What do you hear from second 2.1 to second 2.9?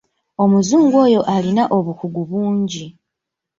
bungi.